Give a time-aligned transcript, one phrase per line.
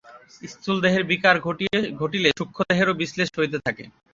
[0.45, 1.35] স্থূলদেহের বিকার
[1.97, 3.83] ঘটিলে সূক্ষ্মদেহেরও বিশ্লেষ হইতে থাকে।